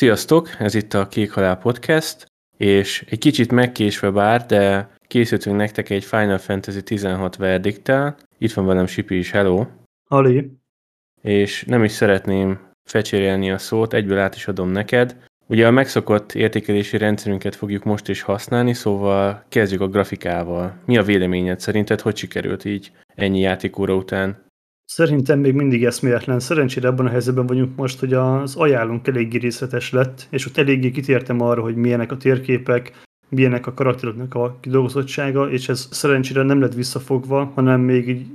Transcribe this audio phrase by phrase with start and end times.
[0.00, 5.90] Sziasztok, ez itt a Kék Halál Podcast, és egy kicsit megkésve bár, de készítünk nektek
[5.90, 8.16] egy Final Fantasy 16 verdiktel.
[8.38, 9.66] Itt van velem Sipi is, hello!
[10.08, 10.50] Ali!
[11.22, 15.16] És nem is szeretném fecsérelni a szót, egyből át is adom neked.
[15.46, 20.76] Ugye a megszokott értékelési rendszerünket fogjuk most is használni, szóval kezdjük a grafikával.
[20.84, 21.60] Mi a véleményed?
[21.60, 24.44] Szerinted hogy sikerült így ennyi játékóra után?
[24.92, 26.40] Szerintem még mindig eszméletlen.
[26.40, 30.90] Szerencsére abban a helyzetben vagyunk most, hogy az ajánlónk eléggé részletes lett, és ott eléggé
[30.90, 36.60] kitértem arra, hogy milyenek a térképek, milyenek a karakteroknak a kidolgozottsága, és ez szerencsére nem
[36.60, 38.26] lett visszafogva, hanem még így,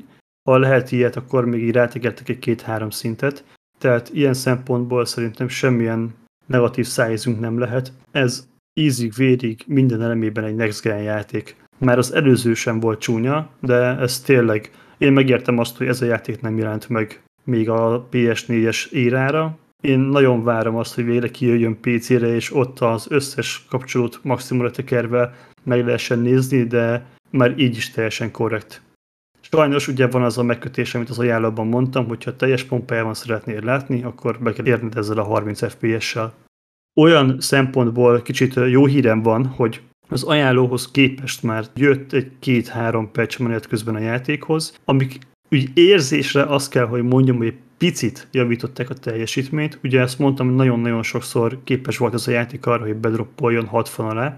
[0.50, 3.44] ha lehet ilyet, akkor még így rátegettek egy két-három szintet.
[3.80, 6.14] Tehát ilyen szempontból szerintem semmilyen
[6.46, 7.92] negatív szájézünk nem lehet.
[8.12, 11.56] Ez ízig, vérig, minden elemében egy next gen játék.
[11.78, 16.06] Már az előző sem volt csúnya, de ez tényleg én megértem azt, hogy ez a
[16.06, 19.58] játék nem jelent meg még a PS4-es érára.
[19.82, 25.34] Én nagyon várom azt, hogy végre kijöjjön PC-re, és ott az összes kapcsolót maximumra tekerve
[25.64, 28.82] meg lehessen nézni, de már így is teljesen korrekt.
[29.52, 34.04] Sajnos ugye van az a megkötés, amit az ajánlóban mondtam, hogyha teljes pompájában szeretnél látni,
[34.04, 36.34] akkor be kell érned ezzel a 30 FPS-sel.
[37.00, 43.40] Olyan szempontból kicsit jó hírem van, hogy az ajánlóhoz képest már jött egy két-három patch
[43.40, 45.18] menet közben a játékhoz, amik
[45.52, 49.80] úgy érzésre azt kell, hogy mondjam, hogy picit javították a teljesítményt.
[49.84, 54.10] Ugye ezt mondtam, hogy nagyon-nagyon sokszor képes volt ez a játék arra, hogy bedroppoljon 60
[54.10, 54.38] alá,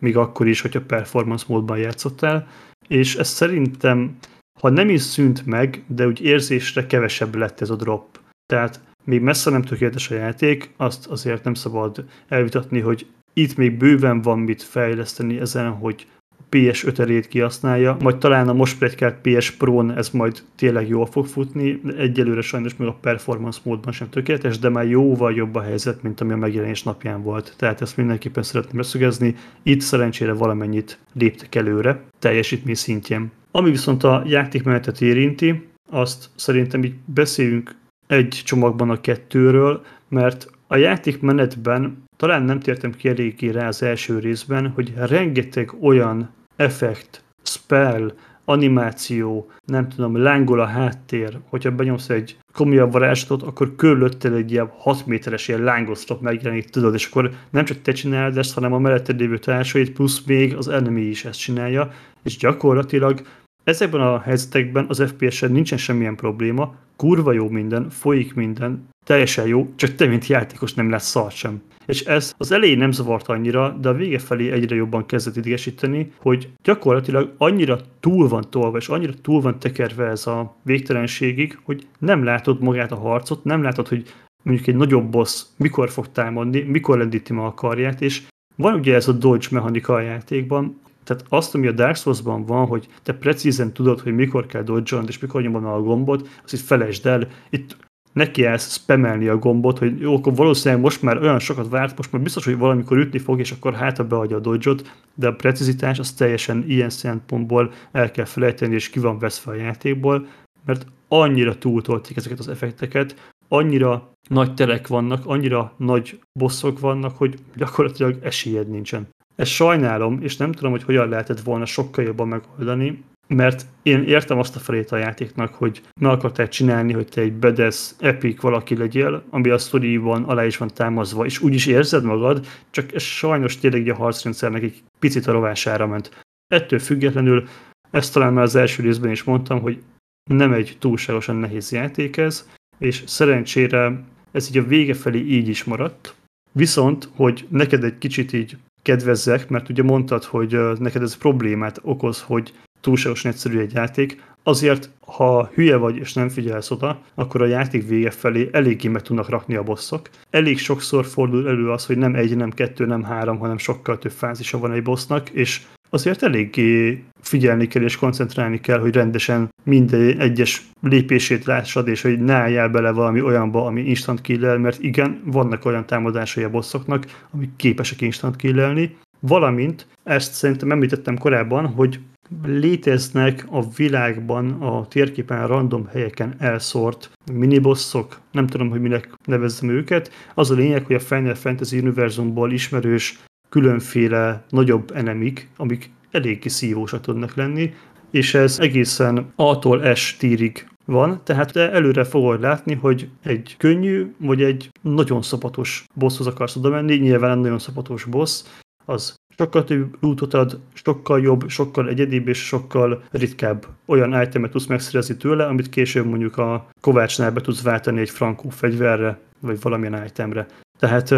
[0.00, 2.46] még akkor is, hogyha performance módban játszottál,
[2.88, 4.16] és ez szerintem,
[4.60, 8.20] ha nem is szűnt meg, de úgy érzésre kevesebb lett ez a drop.
[8.46, 13.06] Tehát még messze nem tökéletes a játék, azt azért nem szabad elvitatni, hogy
[13.38, 16.06] itt még bőven van mit fejleszteni ezen, hogy
[16.50, 21.26] PS5 erét kihasználja, majd talán a most plegykált PS Pro-n ez majd tényleg jól fog
[21.26, 26.02] futni, egyelőre sajnos még a performance módban sem tökéletes, de már jóval jobb a helyzet,
[26.02, 27.54] mint ami a megjelenés napján volt.
[27.56, 29.34] Tehát ezt mindenképpen szeretném beszögezni.
[29.62, 33.30] Itt szerencsére valamennyit léptek előre, teljesítmény szintjén.
[33.50, 37.74] Ami viszont a játékmenetet érinti, azt szerintem így beszéljünk
[38.06, 44.18] egy csomagban a kettőről, mert a játékmenetben talán nem tértem ki eléggé rá az első
[44.18, 48.12] részben, hogy rengeteg olyan effekt, spell,
[48.48, 54.70] animáció, nem tudom, lángol a háttér, hogyha benyomsz egy komolyabb varázslatot, akkor körülötted egy ilyen
[54.78, 58.78] 6 méteres ilyen lángoszlop megjelenik, tudod, és akkor nem csak te csinálod ezt, hanem a
[58.78, 63.22] melletted lévő társait, plusz még az enemy is ezt csinálja, és gyakorlatilag
[63.66, 69.68] ezekben a helyzetekben az FPS-en nincsen semmilyen probléma, kurva jó minden, folyik minden, teljesen jó,
[69.76, 71.62] csak te, mint játékos nem lesz szar sem.
[71.86, 76.12] És ez az elején nem zavart annyira, de a vége felé egyre jobban kezdett idegesíteni,
[76.20, 81.86] hogy gyakorlatilag annyira túl van tolva, és annyira túl van tekerve ez a végtelenségig, hogy
[81.98, 86.60] nem látod magát a harcot, nem látod, hogy mondjuk egy nagyobb boss mikor fog támadni,
[86.60, 88.22] mikor lendíti ma a karját, és
[88.56, 92.66] van ugye ez a dodge mechanika a játékban, tehát azt, ami a Dark Souls-ban van,
[92.66, 96.60] hogy te precízen tudod, hogy mikor kell dodge és mikor nyomod a gombot, azt itt
[96.60, 97.28] felejtsd el.
[97.50, 97.76] Itt
[98.12, 102.12] neki állsz spamelni a gombot, hogy jó, akkor valószínűleg most már olyan sokat várt, most
[102.12, 104.74] már biztos, hogy valamikor ütni fog, és akkor hátra beadja a dodge
[105.14, 109.54] de a precizitás az teljesen ilyen szempontból el kell felejteni, és ki van veszve a
[109.54, 110.26] játékból,
[110.64, 117.38] mert annyira túltolték ezeket az effekteket, annyira nagy terek vannak, annyira nagy bosszok vannak, hogy
[117.56, 119.08] gyakorlatilag esélyed nincsen.
[119.36, 124.38] Ezt sajnálom, és nem tudom, hogy hogyan lehetett volna sokkal jobban megoldani, mert én értem
[124.38, 128.76] azt a felét a játéknak, hogy meg akarták csinálni, hogy te egy bedesz, epic valaki
[128.76, 133.02] legyél, ami a sztoriban alá is van támaszva, és úgy is érzed magad, csak ez
[133.02, 136.24] sajnos tényleg a harcrendszernek egy picit a rovására ment.
[136.46, 137.48] Ettől függetlenül,
[137.90, 139.82] ezt talán már az első részben is mondtam, hogy
[140.30, 142.48] nem egy túlságosan nehéz játék ez,
[142.78, 146.14] és szerencsére ez így a vége felé így is maradt.
[146.52, 152.22] Viszont, hogy neked egy kicsit így kedvezzek, mert ugye mondtad, hogy neked ez problémát okoz,
[152.22, 157.46] hogy túlságosan egyszerű egy játék, azért, ha hülye vagy és nem figyelsz oda, akkor a
[157.46, 160.08] játék vége felé eléggé meg tudnak rakni a bosszok.
[160.30, 164.12] Elég sokszor fordul elő az, hogy nem egy, nem kettő, nem három, hanem sokkal több
[164.12, 170.20] fázisa van egy bossnak, és azért eléggé figyelni kell és koncentrálni kell, hogy rendesen minden
[170.20, 175.20] egyes lépését lássad, és hogy ne álljál bele valami olyanba, ami instant kill mert igen,
[175.24, 182.00] vannak olyan támadásai a bosszoknak, amik képesek instant killelni, valamint, ezt szerintem említettem korábban, hogy
[182.44, 190.12] léteznek a világban a térképen random helyeken elszórt minibosszok, nem tudom, hogy minek nevezzem őket.
[190.34, 197.00] Az a lényeg, hogy a Final Fantasy univerzumból ismerős különféle nagyobb enemik, amik eléggé szívósak
[197.00, 197.74] tudnak lenni,
[198.10, 204.14] és ez egészen A-tól S tírig van, tehát te előre fogod látni, hogy egy könnyű,
[204.18, 208.42] vagy egy nagyon szopatos bosshoz akarsz oda menni, nyilván nagyon szopatos boss,
[208.84, 214.66] az sokkal több lootot ad, sokkal jobb, sokkal egyedibb és sokkal ritkább olyan itemet tudsz
[214.66, 220.04] megszerezni tőle, amit később mondjuk a kovácsnál be tudsz váltani egy frankó fegyverre, vagy valamilyen
[220.04, 220.46] itemre.
[220.78, 221.14] Tehát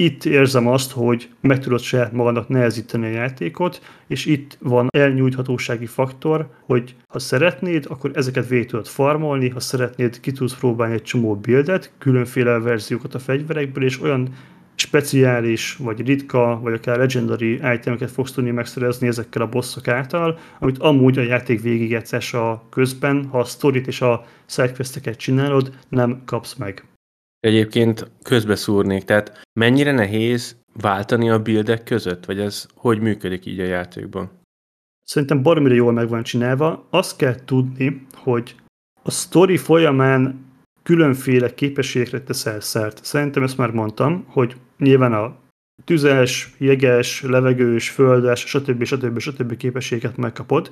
[0.00, 5.86] itt érzem azt, hogy meg tudod saját magadnak nehezíteni a játékot, és itt van elnyújthatósági
[5.86, 11.02] faktor, hogy ha szeretnéd, akkor ezeket végig tudod farmolni, ha szeretnéd, ki tudsz próbálni egy
[11.02, 14.28] csomó buildet, különféle verziókat a fegyverekből, és olyan
[14.74, 20.78] speciális, vagy ritka, vagy akár legendary itemeket fogsz tudni megszerezni ezekkel a bosszok által, amit
[20.78, 26.84] amúgy a játék végigjátszása közben, ha a sztorit és a sidequesteket csinálod, nem kapsz meg.
[27.40, 33.64] Egyébként közbeszúrnék, tehát mennyire nehéz váltani a buildek között, vagy ez hogy működik így a
[33.64, 34.30] játékban?
[35.04, 36.86] Szerintem baromira jól meg van csinálva.
[36.90, 38.54] Azt kell tudni, hogy
[39.02, 40.46] a story folyamán
[40.82, 43.04] különféle képességekre teszel szert.
[43.04, 45.36] Szerintem ezt már mondtam, hogy nyilván a
[45.84, 48.84] tüzes, jeges, levegős, földes, stb.
[48.84, 49.18] stb.
[49.18, 49.56] stb.
[49.56, 50.70] képességet megkapod,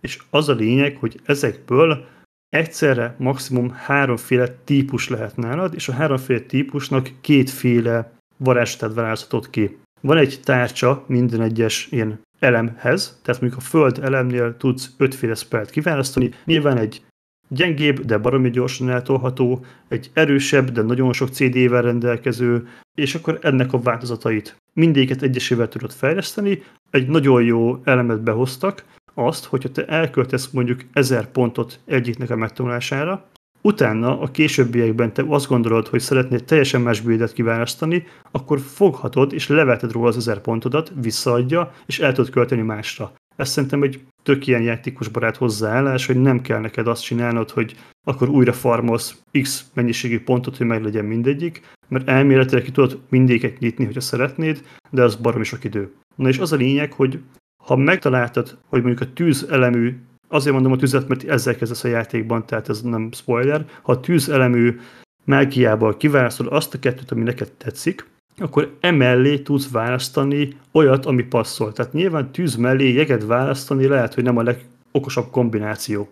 [0.00, 2.06] és az a lényeg, hogy ezekből
[2.48, 9.78] egyszerre maximum háromféle típus lehet nálad, és a háromféle típusnak kétféle varázslatát választhatod ki.
[10.00, 15.70] Van egy tárcsa minden egyes ilyen elemhez, tehát mondjuk a föld elemnél tudsz ötféle spellt
[15.70, 17.04] kiválasztani, nyilván egy
[17.48, 23.72] gyengébb, de baromi gyorsan eltolható, egy erősebb, de nagyon sok CD-vel rendelkező, és akkor ennek
[23.72, 28.84] a változatait mindéket egyesével tudod fejleszteni, egy nagyon jó elemet behoztak,
[29.18, 33.24] azt, hogyha te elköltesz mondjuk 1000 pontot egyiknek a megtanulására,
[33.60, 39.48] utána a későbbiekben te azt gondolod, hogy szeretnéd teljesen más buildet kiválasztani, akkor foghatod és
[39.48, 43.12] leveted róla az 1000 pontodat, visszaadja, és el tudod költeni másra.
[43.36, 47.76] Ez szerintem egy tök ilyen játékos barát hozzáállás, hogy nem kell neked azt csinálnod, hogy
[48.04, 53.58] akkor újra farmolsz X mennyiségű pontot, hogy meg legyen mindegyik, mert elméletileg ki tudod mindéket
[53.58, 55.92] nyitni, hogyha szeretnéd, de az barom sok idő.
[56.16, 57.20] Na és az a lényeg, hogy
[57.66, 59.96] ha megtaláltad, hogy mondjuk a tűz elemű,
[60.28, 64.00] azért mondom a tüzet, mert ezzel kezdesz a játékban, tehát ez nem spoiler, ha a
[64.00, 64.78] tűz elemű
[65.24, 68.06] mágiából kiválasztod azt a kettőt, ami neked tetszik,
[68.38, 71.72] akkor emellé tudsz választani olyat, ami passzol.
[71.72, 76.08] Tehát nyilván tűz mellé jeget választani lehet, hogy nem a legokosabb kombináció.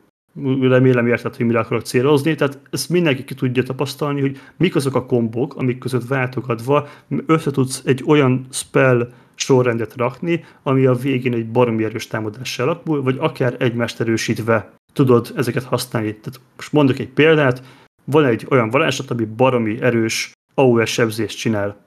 [0.61, 4.95] Remélem érted, hogy mire akarok célozni, tehát ezt mindenki ki tudja tapasztalni, hogy mik azok
[4.95, 6.89] a kombok, amik között váltogatva
[7.27, 13.03] össze tudsz egy olyan spell sorrendet rakni, ami a végén egy baromi erős támadással alakul,
[13.03, 16.15] vagy akár egymást erősítve tudod ezeket használni.
[16.15, 17.63] Tehát most mondok egy példát,
[18.05, 21.85] van egy olyan varázslat, ami baromi erős AOS sebzést csinál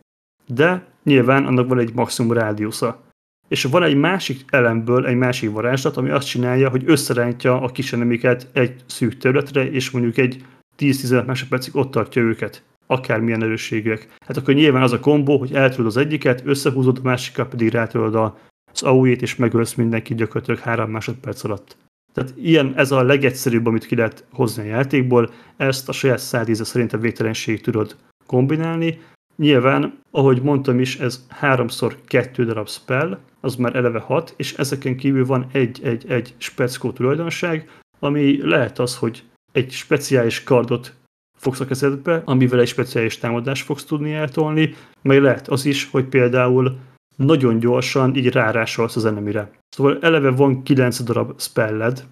[0.47, 3.05] de nyilván annak van egy maximum rádiusza.
[3.47, 8.47] És van egy másik elemből egy másik varázslat, ami azt csinálja, hogy összerántja a kisenemiket
[8.53, 10.45] egy szűk területre, és mondjuk egy
[10.77, 14.07] 10-15 másodpercig ott tartja őket, akármilyen erősségűek.
[14.25, 18.15] Hát akkor nyilván az a kombó, hogy eltudod az egyiket, összehúzod a másikat, pedig rátolod
[18.15, 21.77] az AOE-t, és megölsz mindenki gyakorlatilag 3 másodperc alatt.
[22.13, 26.63] Tehát ilyen, ez a legegyszerűbb, amit ki lehet hozni a játékból, ezt a saját szádíze
[26.63, 27.95] szerint a végtelenség tudod
[28.25, 28.99] kombinálni,
[29.37, 34.97] Nyilván, ahogy mondtam is, ez háromszor kettő darab spell, az már eleve hat, és ezeken
[34.97, 37.69] kívül van egy-egy-egy speckó tulajdonság,
[37.99, 40.93] ami lehet az, hogy egy speciális kardot
[41.37, 46.05] fogsz a kezedbe, amivel egy speciális támadást fogsz tudni eltolni, meg lehet az is, hogy
[46.05, 46.77] például
[47.15, 49.51] nagyon gyorsan így rárásolsz az enemire.
[49.69, 52.05] Szóval eleve van 9 darab spelled,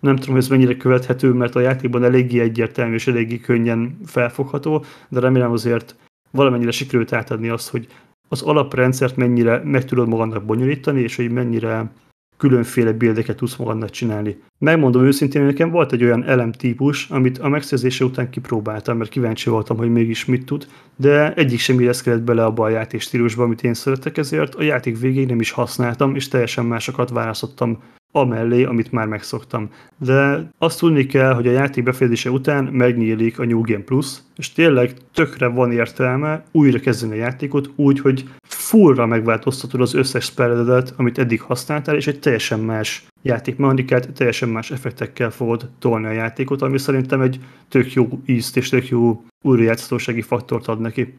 [0.00, 4.84] nem tudom, hogy ez mennyire követhető, mert a játékban eléggé egyértelmű és eléggé könnyen felfogható,
[5.08, 5.96] de remélem azért
[6.30, 7.86] valamennyire sikerült átadni azt, hogy
[8.28, 11.90] az alaprendszert mennyire meg tudod magadnak bonyolítani, és hogy mennyire
[12.36, 14.38] különféle bildeket tudsz magadnak csinálni.
[14.58, 19.50] Megmondom őszintén, hogy nekem volt egy olyan elemtípus, amit a megszerzése után kipróbáltam, mert kíváncsi
[19.50, 20.66] voltam, hogy mégis mit tud,
[20.96, 24.98] de egyik sem illeszkedett bele abba a játék stílusba, amit én szeretek, ezért a játék
[24.98, 27.78] végéig nem is használtam, és teljesen másokat választottam
[28.16, 29.70] amellé, amit már megszoktam.
[29.98, 34.52] De azt tudni kell, hogy a játék befejezése után megnyílik a New Game Plus, és
[34.52, 38.24] tényleg tökre van értelme újra kezdeni a játékot úgy, hogy
[38.66, 44.70] fullra megváltoztatod az összes spelledet, amit eddig használtál, és egy teljesen más játékmechanikát, teljesen más
[44.70, 50.22] effektekkel fogod tolni a játékot, ami szerintem egy tök jó ízt és tök jó újrajátszhatósági
[50.22, 51.18] faktort ad neki.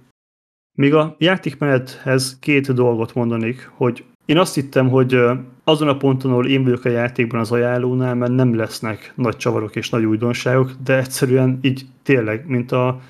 [0.77, 5.19] Míg a játékmenethez két dolgot mondanék, hogy én azt hittem, hogy
[5.63, 9.75] azon a ponton, ahol én vagyok a játékban az ajánlónál, mert nem lesznek nagy csavarok
[9.75, 13.01] és nagy újdonságok, de egyszerűen így tényleg, mint a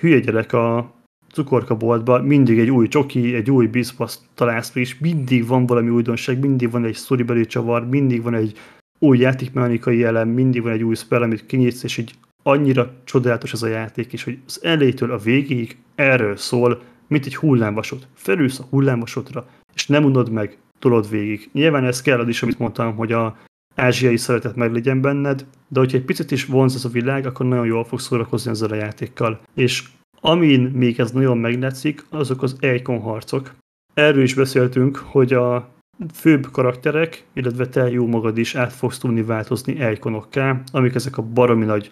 [0.00, 0.92] hülye gyerek a
[1.32, 6.70] cukorkaboltban, mindig egy új csoki, egy új bizpasz találsz, és mindig van valami újdonság, mindig
[6.70, 8.58] van egy sztoribeli csavar, mindig van egy
[8.98, 13.62] új játékmechanikai elem, mindig van egy új spell, amit kinyitsz, és így annyira csodálatos ez
[13.62, 18.06] a játék is, hogy az elejétől a végéig erről szól, mint egy hullámvasút.
[18.14, 21.48] Felülsz a hullámvasútra, és nem unod meg, tolod végig.
[21.52, 23.36] Nyilván ez kell is, amit mondtam, hogy a
[23.74, 27.46] ázsiai szeretet meg legyen benned, de hogyha egy picit is vonz ez a világ, akkor
[27.46, 29.40] nagyon jól fogsz szórakozni ezzel a játékkal.
[29.54, 29.84] És
[30.24, 33.54] amin még ez nagyon meglátszik, azok az Ejkon harcok.
[33.94, 35.68] Erről is beszéltünk, hogy a
[36.12, 41.22] főbb karakterek, illetve te jó magad is át fogsz tudni változni Ejkonokká, amik ezek a
[41.22, 41.90] baromi nagy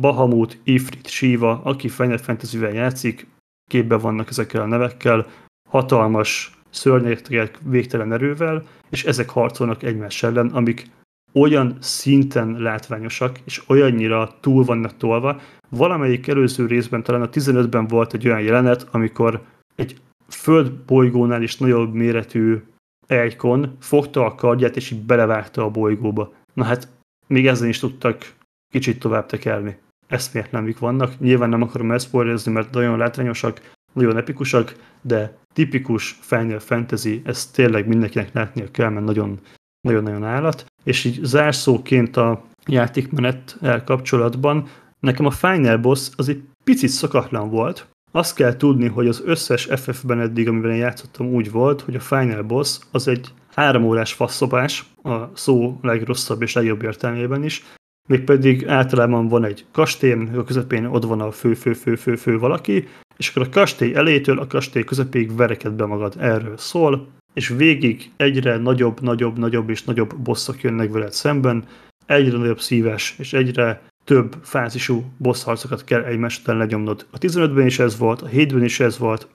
[0.00, 3.26] Bahamut, Ifrit, Shiva, aki Final fantasy játszik,
[3.70, 5.26] képbe vannak ezekkel a nevekkel,
[5.68, 10.90] hatalmas szörnyegek végtelen erővel, és ezek harcolnak egymás ellen, amik
[11.32, 15.40] olyan szinten látványosak, és olyannyira túl vannak tolva.
[15.68, 19.42] Valamelyik előző részben, talán a 15-ben volt egy olyan jelenet, amikor
[19.74, 22.62] egy földbolygónál is nagyobb méretű
[23.06, 26.32] egykon fogta a kardját, és így belevágta a bolygóba.
[26.54, 26.88] Na hát,
[27.26, 28.32] még ezzel is tudtak
[28.72, 29.76] kicsit tovább tekelni.
[30.06, 31.18] Eszméletlenik vannak.
[31.18, 37.86] Nyilván nem akarom elszpoilerezni, mert nagyon látványosak, nagyon epikusak, de tipikus Final Fantasy, ezt tényleg
[37.86, 39.40] mindenkinek látnia kell, mert nagyon
[39.82, 40.64] nagyon-nagyon állat.
[40.84, 44.68] És így zárszóként a játékmenet kapcsolatban
[45.00, 47.86] nekem a Final Boss az egy picit szokatlan volt.
[48.12, 52.00] Azt kell tudni, hogy az összes FF-ben eddig, amiben én játszottam, úgy volt, hogy a
[52.00, 57.64] Final Boss az egy három órás faszopás, a szó legrosszabb és legjobb értelmében is,
[58.08, 63.50] mégpedig általában van egy kastély, a közepén ott van a fő-fő-fő-fő-fő valaki, és akkor a
[63.50, 66.14] kastély elétől a kastély közepéig vereked be magad.
[66.18, 71.64] Erről szól, és végig egyre nagyobb, nagyobb, nagyobb és nagyobb bosszok jönnek veled szemben,
[72.06, 77.06] egyre nagyobb szíves és egyre több fázisú boss harcokat kell egymás után legyomnod.
[77.10, 79.28] A 15-ben is ez volt, a 7-ben is ez volt,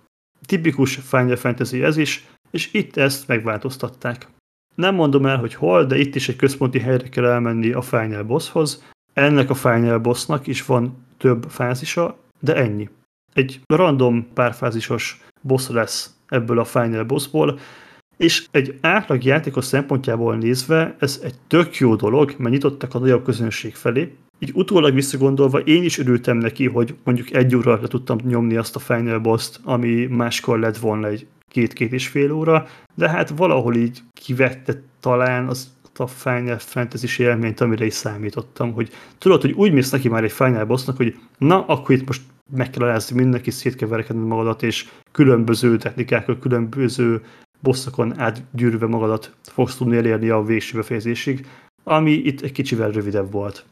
[0.45, 4.27] tipikus Final Fantasy ez is, és itt ezt megváltoztatták.
[4.75, 8.23] Nem mondom el, hogy hol, de itt is egy központi helyre kell elmenni a Final
[8.23, 8.83] Bosshoz.
[9.13, 12.89] Ennek a Final Bossnak is van több fázisa, de ennyi.
[13.33, 17.59] Egy random párfázisos boss lesz ebből a Final Bossból,
[18.17, 23.23] és egy átlag játékos szempontjából nézve ez egy tök jó dolog, mert nyitottak a nagyobb
[23.23, 24.13] közönség felé.
[24.39, 28.75] Így utólag visszagondolva én is örültem neki, hogy mondjuk egy óra le tudtam nyomni azt
[28.75, 33.75] a Final Boss-t, ami máskor lett volna egy két-két és fél óra, de hát valahol
[33.75, 39.71] így kivette talán az a Final fantasy élményt, amire is számítottam, hogy tudod, hogy úgy
[39.71, 42.21] mész neki már egy Final Bossnak, hogy na, akkor itt most
[42.55, 47.21] meg kell alázni mindenki, szét kell magadat, és különböző technikákkal, különböző
[47.59, 51.47] bosszokon átgyűrve magadat fogsz tudni elérni a végső befejezésig,
[51.83, 53.65] ami itt egy kicsivel rövidebb volt.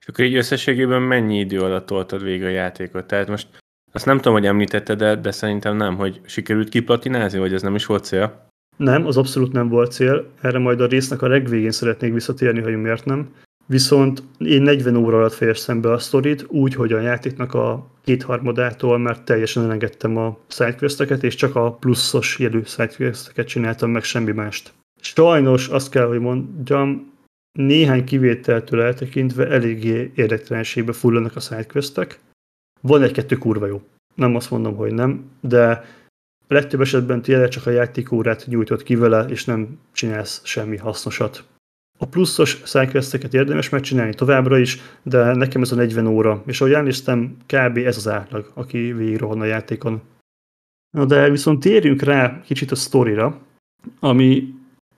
[0.00, 3.06] És akkor így összességében mennyi idő alatt toltad végig a játékot?
[3.06, 3.48] Tehát most
[3.92, 7.74] azt nem tudom, hogy említetted, de, de szerintem nem, hogy sikerült kiplatinázni, vagy ez nem
[7.74, 8.46] is volt cél?
[8.76, 10.30] Nem, az abszolút nem volt cél.
[10.40, 13.34] Erre majd a résznek a legvégén szeretnék visszatérni, hogy miért nem.
[13.66, 18.98] Viszont én 40 óra alatt fejeztem be a sztorit, úgy, hogy a játéknak a kétharmadától
[18.98, 24.72] már teljesen elengedtem a sidequesteket, és csak a pluszos jelű sidequesteket csináltam, meg semmi mást.
[25.00, 27.12] Sajnos azt kell, hogy mondjam,
[27.58, 32.20] néhány kivételtől eltekintve eléggé érdektelenségbe fullanak a sidequestek.
[32.80, 33.82] Van egy-kettő kurva jó.
[34.14, 35.84] Nem azt mondom, hogy nem, de
[36.48, 41.44] legtöbb esetben tényleg csak a játékórát nyújtott ki vele, és nem csinálsz semmi hasznosat.
[42.02, 46.72] A pluszos sidequesteket érdemes megcsinálni továbbra is, de nekem ez a 40 óra, és ahogy
[46.72, 47.76] elnéztem, kb.
[47.76, 50.00] ez az átlag, aki végigrohan a játékon.
[50.96, 53.38] Na de viszont térjünk rá kicsit a sztorira,
[54.00, 54.54] ami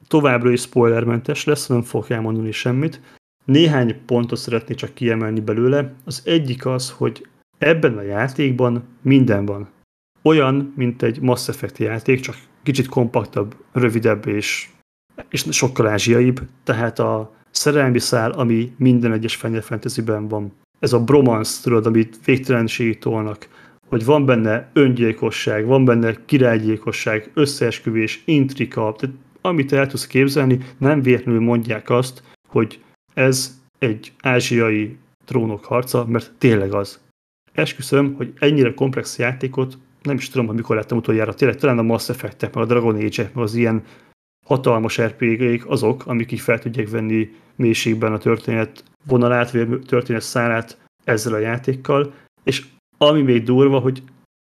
[0.09, 3.01] továbbra is spoilermentes lesz, nem fogok elmondani semmit.
[3.45, 5.93] Néhány pontot szeretnék csak kiemelni belőle.
[6.05, 7.27] Az egyik az, hogy
[7.59, 9.69] ebben a játékban minden van.
[10.23, 14.69] Olyan, mint egy Mass Effect játék, csak kicsit kompaktabb, rövidebb és
[15.29, 20.53] és sokkal ázsiaibb, tehát a szerelmi szál, ami minden egyes Final Fantasy-ben van.
[20.79, 23.49] Ez a bromance, tudod, amit végtelenségig tolnak,
[23.89, 31.03] hogy van benne öngyilkosság, van benne királygyilkosság, összeesküvés, intrika, tehát amit el tudsz képzelni, nem
[31.03, 32.83] véletlenül mondják azt, hogy
[33.15, 37.01] ez egy ázsiai trónok harca, mert tényleg az.
[37.53, 41.83] Esküszöm, hogy ennyire komplex játékot nem is tudom, hogy mikor láttam utoljára, tényleg talán a
[41.83, 43.85] Mass effect meg a Dragon age meg az ilyen
[44.45, 50.23] hatalmas rpg azok, amik így fel tudják venni mélységben a történet vonalát, vagy a történet
[50.23, 52.13] szárát ezzel a játékkal,
[52.45, 52.65] és
[52.99, 54.03] ami még durva, hogy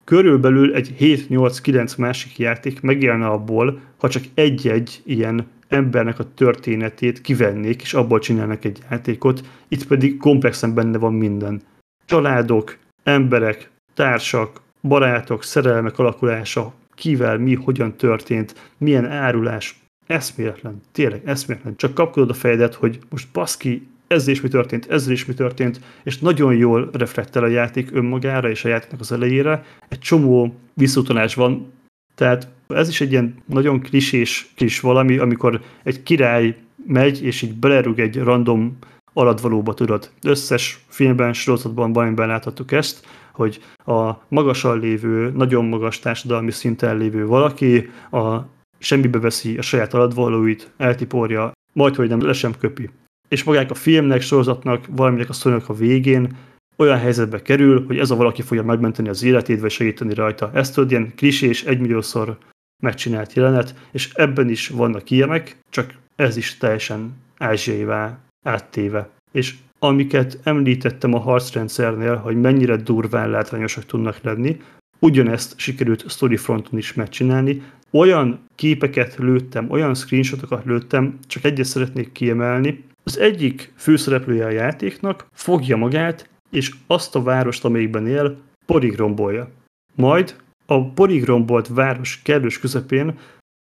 [0.04, 7.82] körülbelül egy 7-8-9 másik játék megjelne abból, ha csak egy-egy ilyen embernek a történetét kivennék,
[7.82, 11.62] és abból csinálnak egy játékot, itt pedig komplexen benne van minden.
[12.06, 21.76] Családok, emberek, társak, barátok, szerelmek alakulása, kivel, mi, hogyan történt, milyen árulás, eszméletlen, tényleg eszméletlen.
[21.76, 25.80] Csak kapkodod a fejedet, hogy most baszki, ezzel is mi történt, ezzel is mi történt,
[26.04, 29.64] és nagyon jól reflektál a játék önmagára és a játéknak az elejére.
[29.90, 31.72] Egy csomó visszutalás van,
[32.16, 36.56] tehát ez is egy ilyen nagyon klisés kis valami, amikor egy király
[36.88, 38.78] megy, és így belerúg egy random
[39.14, 40.12] alatvalóba, tudod.
[40.22, 47.26] Összes filmben, sorozatban, valamiben láthattuk ezt, hogy a magasan lévő, nagyon magas társadalmi szinten lévő
[47.26, 48.40] valaki a
[48.86, 52.90] semmibe veszi a saját alatvalóit, eltiporja, majd, hogy nem le sem köpi.
[53.28, 56.38] És magának a filmnek, sorozatnak, valaminek a szónak a végén
[56.76, 60.52] olyan helyzetbe kerül, hogy ez a valaki fogja megmenteni az életét, vagy segíteni rajta.
[60.54, 62.38] Ezt tudod, ilyen klisés, egymilliószor
[62.84, 69.10] megcsinált jelenet, és ebben is vannak ilyenek, csak ez is teljesen ázsiaivá áttéve.
[69.32, 74.62] És amiket említettem a harcrendszernél, hogy mennyire durván látványosak tudnak lenni,
[75.06, 77.62] ugyanezt sikerült Storyfronton is megcsinálni.
[77.92, 82.84] Olyan képeket lőttem, olyan screenshotokat lőttem, csak egyet szeretnék kiemelni.
[83.04, 89.50] Az egyik főszereplője a játéknak fogja magát, és azt a várost, amelyikben él, porigrombolja.
[89.96, 90.36] Majd
[90.66, 93.18] a porigrombolt város kellős közepén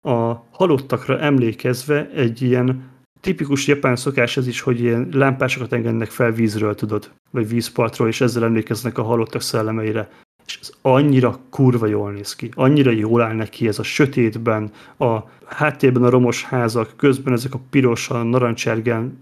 [0.08, 2.88] a halottakra emlékezve egy ilyen
[3.20, 8.20] tipikus japán szokás ez is, hogy ilyen lámpásokat engednek fel vízről, tudod, vagy vízpartról, és
[8.20, 10.08] ezzel emlékeznek a halottak szellemeire.
[10.46, 15.18] És ez annyira kurva jól néz ki, annyira jól áll neki ez a sötétben, a
[15.46, 19.18] háttérben a romos házak, közben ezek a piros, a narancsárgán,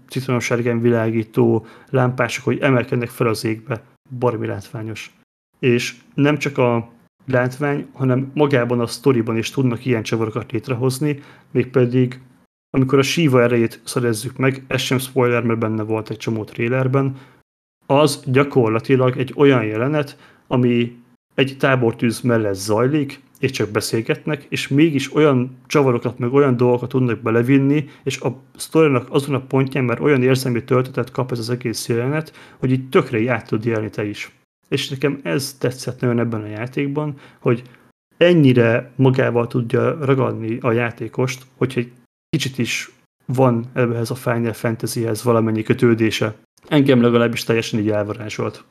[0.81, 3.81] világító lámpások, hogy emelkednek fel az égbe.
[4.19, 5.11] Barmi látványos.
[5.59, 6.89] És nem csak a
[7.25, 11.19] látvány, hanem magában a sztoriban is tudnak ilyen csavarokat létrehozni,
[11.51, 12.19] mégpedig
[12.71, 17.17] amikor a Shiva erejét szerezzük meg, ez sem spoiler, mert benne volt egy csomó trélerben,
[17.85, 20.98] az gyakorlatilag egy olyan jelenet, ami
[21.39, 27.19] egy tábortűz mellett zajlik, és csak beszélgetnek, és mégis olyan csavarokat, meg olyan dolgokat tudnak
[27.19, 31.87] belevinni, és a sztorinak azon a pontján már olyan érzelmi töltetet kap ez az egész
[31.87, 34.31] jelenet, hogy így tökre így át tud élni te is.
[34.67, 37.63] És nekem ez tetszett nagyon ebben a játékban, hogy
[38.17, 41.91] ennyire magával tudja ragadni a játékost, hogyha egy
[42.29, 42.91] kicsit is
[43.25, 46.35] van ebbehez a Final Fantasyhez valamennyi kötődése.
[46.67, 48.63] Engem legalábbis teljesen így elvarázsolt.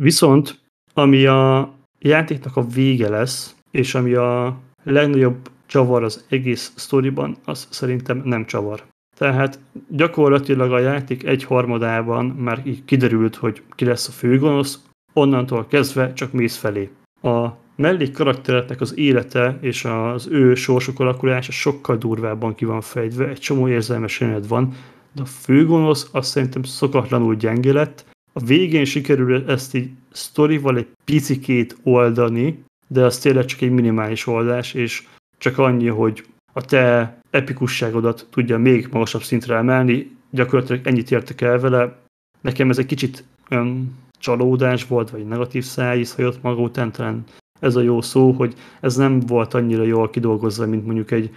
[0.00, 0.58] Viszont,
[0.94, 7.66] ami a játéknak a vége lesz, és ami a legnagyobb csavar az egész sztoriban, az
[7.70, 8.82] szerintem nem csavar.
[9.16, 9.58] Tehát
[9.88, 14.82] gyakorlatilag a játék egy harmadában már így kiderült, hogy ki lesz a főgonosz,
[15.12, 16.90] onnantól kezdve csak mész felé.
[17.22, 23.28] A mellék karaktereknek az élete és az ő sorsok alakulása sokkal durvábban ki van fejtve,
[23.28, 24.74] egy csomó érzelmes jelenet van,
[25.12, 28.04] de a főgonosz azt szerintem szokatlanul gyenge lett.
[28.32, 34.26] A végén sikerül ezt így sztorival egy picikét oldani, de az tényleg csak egy minimális
[34.26, 35.06] oldás, és
[35.38, 41.58] csak annyi, hogy a te epikusságodat tudja még magasabb szintre emelni, gyakorlatilag ennyit értek el
[41.58, 41.98] vele.
[42.40, 47.24] Nekem ez egy kicsit olyan csalódás volt, vagy negatív szájíz hajott maga után, talán
[47.60, 51.30] ez a jó szó, hogy ez nem volt annyira jól kidolgozva, mint mondjuk egy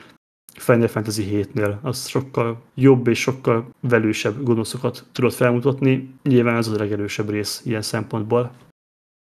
[0.62, 1.82] Final Fantasy 7-nél.
[1.82, 6.10] Az sokkal jobb és sokkal velősebb gonoszokat tudott felmutatni.
[6.24, 8.52] Nyilván ez az a legerősebb rész ilyen szempontból.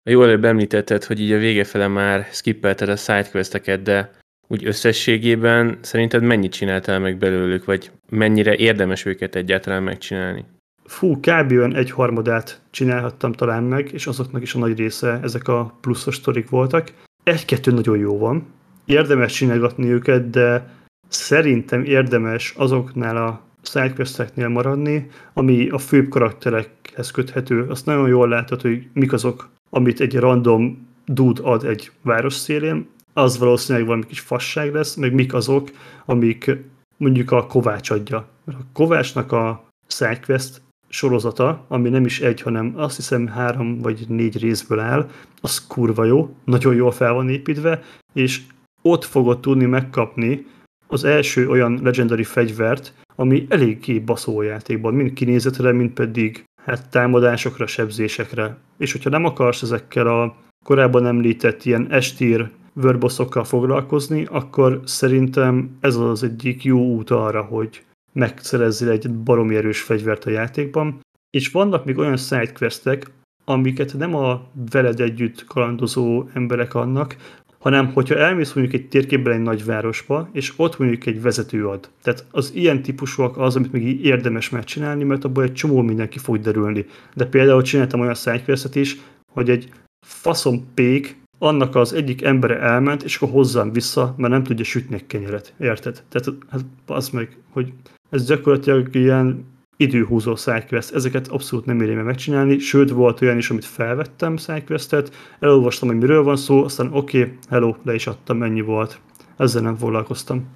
[0.09, 4.11] Jó előbb említetted, hogy így a vége fele már skippelted a sidequesteket, de
[4.47, 10.45] úgy összességében szerinted mennyit csináltál meg belőlük, vagy mennyire érdemes őket egyáltalán megcsinálni?
[10.83, 11.51] Fú, kb.
[11.51, 16.15] olyan egy harmadát csinálhattam talán meg, és azoknak is a nagy része ezek a pluszos
[16.15, 16.91] sztorik voltak.
[17.23, 18.45] Egy-kettő nagyon jó van.
[18.85, 20.69] Érdemes csinálgatni őket, de
[21.11, 27.65] szerintem érdemes azoknál a sidequesteknél maradni, ami a főbb karakterekhez köthető.
[27.69, 32.87] Azt nagyon jól látod, hogy mik azok, amit egy random dude ad egy város szélén,
[33.13, 35.69] az valószínűleg valami kis fasság lesz, meg mik azok,
[36.05, 36.57] amik
[36.97, 38.27] mondjuk a Kovács adja.
[38.43, 44.05] Mert a Kovácsnak a sidequest sorozata, ami nem is egy, hanem azt hiszem három vagy
[44.07, 45.09] négy részből áll,
[45.41, 48.41] az kurva jó, nagyon jól fel van építve, és
[48.81, 50.45] ott fogod tudni megkapni
[50.91, 57.67] az első olyan legendary fegyvert, ami eléggé baszó játékban, mind kinézetre, mind pedig hát támadásokra,
[57.67, 58.57] sebzésekre.
[58.77, 65.95] És hogyha nem akarsz ezekkel a korábban említett ilyen estír vörboszokkal foglalkozni, akkor szerintem ez
[65.95, 70.99] az egyik jó út arra, hogy megszerezzél egy baromi erős fegyvert a játékban.
[71.29, 73.11] És vannak még olyan sidequestek,
[73.45, 77.15] amiket nem a veled együtt kalandozó emberek annak,
[77.61, 81.89] hanem hogyha elmész mondjuk egy térképben egy nagyvárosba, és ott mondjuk egy vezető ad.
[82.03, 86.39] Tehát az ilyen típusúak az, amit még érdemes megcsinálni, mert abból egy csomó mindenki fog
[86.39, 86.85] derülni.
[87.13, 88.97] De például csináltam olyan sidequestet is,
[89.33, 89.69] hogy egy
[90.05, 94.95] faszom pék annak az egyik embere elment, és akkor hozzám vissza, mert nem tudja sütni
[94.95, 95.53] egy kenyeret.
[95.59, 96.03] Érted?
[96.09, 97.73] Tehát hát az meg, hogy
[98.09, 99.45] ez gyakorlatilag ilyen
[99.81, 100.93] időhúzó sidequest.
[100.93, 106.23] Ezeket abszolút nem érjem megcsinálni, sőt volt olyan is, amit felvettem sidequestet, elolvastam, hogy miről
[106.23, 108.99] van szó, aztán oké, okay, hello, le is adtam, ennyi volt.
[109.37, 110.47] Ezzel nem foglalkoztam.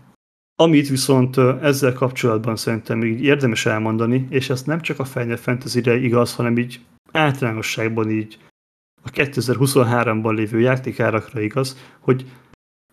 [0.57, 5.97] Amit viszont ezzel kapcsolatban szerintem így érdemes elmondani, és ez nem csak a Final Fantasy-re
[5.97, 6.79] igaz, hanem így
[7.11, 8.38] általánosságban így
[9.03, 12.25] a 2023-ban lévő játékárakra igaz, hogy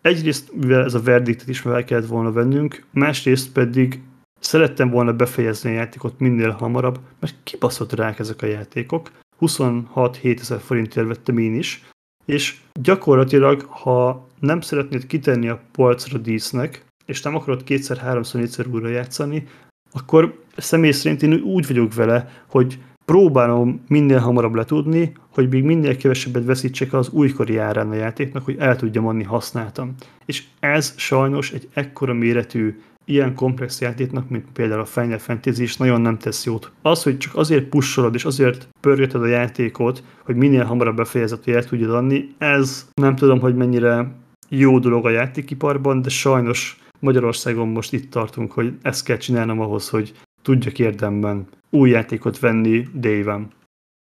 [0.01, 4.01] egyrészt, mivel ez a verdiktet is meg kellett volna vennünk, másrészt pedig
[4.43, 9.11] szerettem volna befejezni a játékot minél hamarabb, mert kibaszott rák ezek a játékok.
[9.41, 11.83] 26-7 ezer forintért vettem én is,
[12.25, 18.67] és gyakorlatilag, ha nem szeretnéd kitenni a polcra dísznek, és nem akarod kétszer, háromszor, négyszer
[18.67, 19.47] újra játszani,
[19.91, 25.97] akkor személy szerint én úgy vagyok vele, hogy próbálom minél hamarabb letudni, hogy még minél
[25.97, 29.95] kevesebbet veszítsek az újkori árán a játéknak, hogy el tudjam adni használtam.
[30.25, 35.77] És ez sajnos egy ekkora méretű ilyen komplex játéknak, mint például a Final Fantasy is
[35.77, 36.71] nagyon nem tesz jót.
[36.81, 41.53] Az, hogy csak azért pusolod és azért pörgeted a játékot, hogy minél hamarabb befejezett, hogy
[41.53, 44.11] el tudjad adni, ez nem tudom, hogy mennyire
[44.49, 49.89] jó dolog a játékiparban, de sajnos Magyarországon most itt tartunk, hogy ezt kell csinálnom ahhoz,
[49.89, 53.51] hogy tudjak érdemben új játékot venni déven.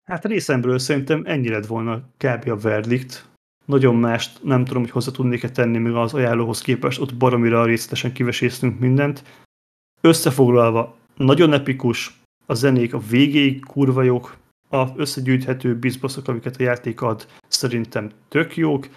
[0.10, 2.50] Hát részemről szerintem ennyi lett volna kb.
[2.50, 3.26] a verdikt.
[3.66, 8.14] Nagyon mást nem tudom, hogy hozzá tudnék-e tenni még az ajánlóhoz képest, ott baromira részletesen
[8.14, 9.24] kiveséztünk mindent.
[10.02, 14.38] Összefoglalva, nagyon epikus, a zenék a végéig kurva jók,
[14.70, 18.88] a összegyűjthető bizbaszok, amiket a játék ad, szerintem tök jók,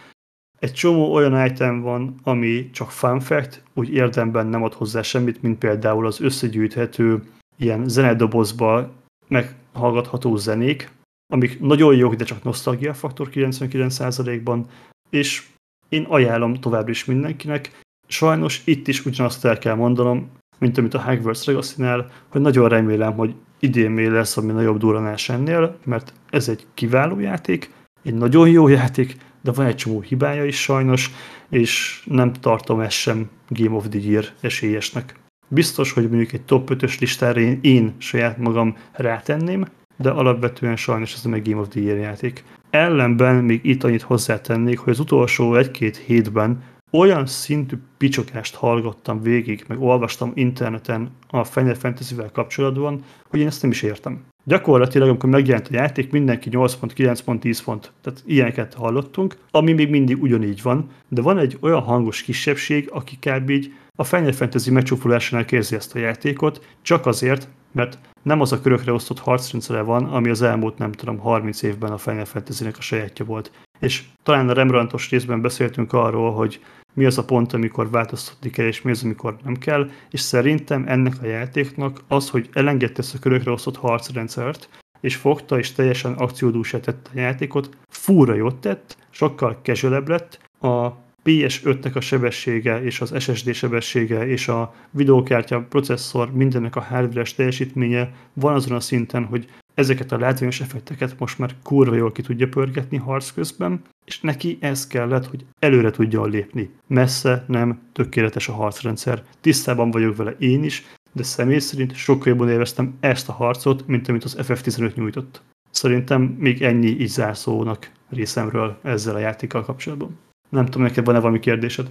[0.59, 5.43] egy csomó olyan item van, ami csak fun fact, úgy érdemben nem ad hozzá semmit,
[5.43, 7.23] mint például az összegyűjthető
[7.57, 8.91] ilyen zenedobozba
[9.29, 10.91] meghallgatható zenék,
[11.33, 14.67] amik nagyon jók, de csak nosztalgia faktor 99%-ban,
[15.11, 15.47] és
[15.89, 17.81] én ajánlom továbbra is mindenkinek.
[18.07, 21.83] Sajnos itt is ugyanazt el kell mondanom, mint amit a Hogwarts legacy
[22.29, 27.19] hogy nagyon remélem, hogy idén még lesz, ami nagyobb duranás ennél, mert ez egy kiváló
[27.19, 27.71] játék,
[28.03, 31.11] egy nagyon jó játék, de van egy csomó hibája is sajnos,
[31.49, 35.15] és nem tartom ezt sem Game of the Year esélyesnek.
[35.49, 39.67] Biztos, hogy mondjuk egy top 5-ös listára én, én saját magam rátenném,
[39.99, 42.45] de alapvetően sajnos ez nem egy Game of the Year játék.
[42.71, 49.65] Ellenben még itt annyit hozzátennék, hogy az utolsó egy-két hétben olyan szintű picsokást hallgattam végig,
[49.69, 54.21] meg olvastam interneten a Final Fantasy-vel kapcsolatban, hogy én ezt nem is értem.
[54.45, 57.93] Gyakorlatilag, amikor megjelent a játék, mindenki 8 pont, 9 pont, 10 pont.
[58.01, 63.19] Tehát ilyeneket hallottunk, ami még mindig ugyanígy van, de van egy olyan hangos kisebbség, aki
[63.21, 63.51] kb.
[63.51, 68.61] így a Final Fantasy megcsúfolásánál érzi ezt a játékot, csak azért, mert nem az a
[68.61, 72.81] körökre osztott harcrendszere van, ami az elmúlt, nem tudom, 30 évben a Final Fantasy-nek a
[72.81, 73.51] sajátja volt.
[73.81, 76.61] És talán a Rembrandtos részben beszéltünk arról, hogy
[76.95, 80.85] mi az a pont, amikor változtatni kell, és mi az, amikor nem kell, és szerintem
[80.87, 84.69] ennek a játéknak az, hogy elengedte ezt a körökre osztott harcrendszert,
[85.01, 91.07] és fogta és teljesen akciódúsá tett a játékot, fúra jót tett, sokkal casualebb lett, a
[91.25, 98.13] PS5-nek a sebessége és az SSD sebessége és a videókártya, processzor, mindennek a hardware teljesítménye
[98.33, 102.49] van azon a szinten, hogy ezeket a látványos effekteket most már kurva jól ki tudja
[102.49, 106.71] pörgetni harc közben, és neki ez kellett, hogy előre tudjon lépni.
[106.87, 109.23] Messze nem tökéletes a harcrendszer.
[109.41, 114.09] Tisztában vagyok vele én is, de személy szerint sokkal jobban élveztem ezt a harcot, mint
[114.09, 115.43] amit az FF15 nyújtott.
[115.71, 120.19] Szerintem még ennyi így zárszónak részemről ezzel a játékkal kapcsolatban.
[120.49, 121.91] Nem tudom, neked van-e valami kérdésed?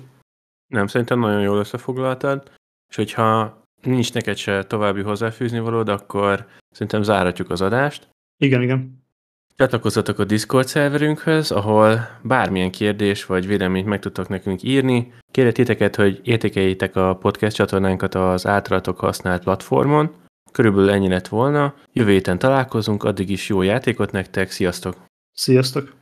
[0.67, 2.51] Nem, szerintem nagyon jól összefoglaltad,
[2.89, 8.07] és hogyha nincs neked se további hozzáfűzni valód, akkor szerintem zárhatjuk az adást.
[8.37, 9.05] Igen, igen.
[9.55, 15.13] Csatlakozzatok a Discord szerverünkhöz, ahol bármilyen kérdés vagy véleményt meg tudtok nekünk írni.
[15.31, 20.11] Kérlek titeket, hogy értékeljétek a podcast csatornánkat az általatok használt platformon.
[20.51, 21.73] Körülbelül ennyi lett volna.
[21.93, 24.95] Jövő héten találkozunk, addig is jó játékot nektek, sziasztok!
[25.33, 25.96] Sziasztok!